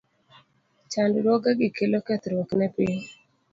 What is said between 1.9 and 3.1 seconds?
kethruok ne piny.